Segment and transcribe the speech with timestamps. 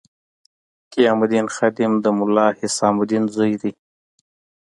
[0.93, 3.71] قیام الدین خادم د ملا حسام الدین زوی دی.